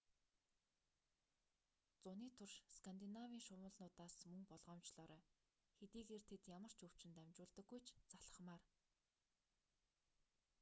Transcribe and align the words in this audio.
зуны 2.01 2.27
туршид 2.37 2.69
скандинавын 2.79 3.41
шумуулнуудаас 3.47 4.15
мөн 4.31 4.43
болгоомжлоорой 4.49 5.21
хэдийгээр 5.79 6.23
тэд 6.29 6.41
ямар 6.57 6.71
ч 6.77 6.79
өвчин 6.87 7.11
дамжуулдаггүй 7.15 7.79
ч 7.85 7.87
залхмаар 8.11 8.63